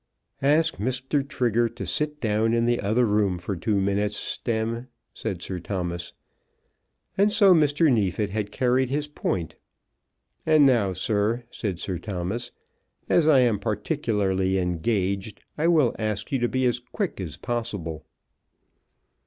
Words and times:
"Ask 0.41 0.77
Mr. 0.77 1.21
Trigger 1.21 1.69
to 1.69 1.85
sit 1.85 2.19
down 2.19 2.55
in 2.55 2.65
the 2.65 2.81
other 2.81 3.05
room 3.05 3.37
for 3.37 3.55
two 3.55 3.79
minutes, 3.79 4.17
Stemm," 4.17 4.87
said 5.13 5.43
Sir 5.43 5.59
Thomas. 5.59 6.13
And 7.19 7.31
so 7.31 7.53
Mr. 7.53 7.91
Neefit 7.93 8.31
had 8.31 8.51
carried 8.51 8.89
his 8.89 9.07
point. 9.07 9.57
"And 10.43 10.65
now, 10.65 10.93
sir," 10.93 11.43
said 11.51 11.77
Sir 11.77 11.99
Thomas, 11.99 12.51
"as 13.09 13.27
I 13.27 13.41
am 13.41 13.59
particularly 13.59 14.57
engaged, 14.57 15.39
I 15.55 15.67
will 15.67 15.95
ask 15.99 16.31
you 16.31 16.39
to 16.39 16.49
be 16.49 16.65
as 16.65 16.79
quick 16.79 17.21
as 17.21 17.37
possible." 17.37 18.03